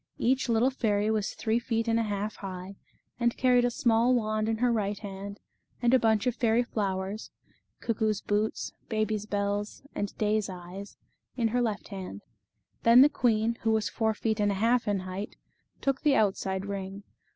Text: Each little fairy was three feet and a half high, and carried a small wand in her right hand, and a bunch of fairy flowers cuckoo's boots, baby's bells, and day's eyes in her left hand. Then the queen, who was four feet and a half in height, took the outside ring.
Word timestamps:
Each 0.17 0.49
little 0.49 0.71
fairy 0.71 1.11
was 1.11 1.35
three 1.35 1.59
feet 1.59 1.87
and 1.87 1.99
a 1.99 2.01
half 2.01 2.37
high, 2.37 2.75
and 3.19 3.37
carried 3.37 3.65
a 3.65 3.69
small 3.69 4.15
wand 4.15 4.49
in 4.49 4.57
her 4.57 4.71
right 4.73 4.97
hand, 4.97 5.39
and 5.79 5.93
a 5.93 5.99
bunch 5.99 6.25
of 6.25 6.35
fairy 6.35 6.63
flowers 6.63 7.29
cuckoo's 7.81 8.19
boots, 8.19 8.73
baby's 8.89 9.27
bells, 9.27 9.83
and 9.93 10.17
day's 10.17 10.49
eyes 10.49 10.97
in 11.37 11.49
her 11.49 11.61
left 11.61 11.89
hand. 11.89 12.23
Then 12.81 13.01
the 13.03 13.09
queen, 13.09 13.59
who 13.61 13.69
was 13.69 13.89
four 13.89 14.15
feet 14.15 14.39
and 14.39 14.51
a 14.51 14.55
half 14.55 14.87
in 14.87 15.01
height, 15.01 15.35
took 15.81 16.01
the 16.01 16.15
outside 16.15 16.65
ring. 16.65 17.03